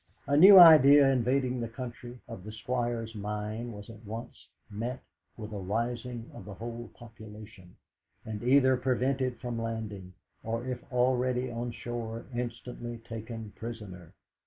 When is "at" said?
3.87-4.03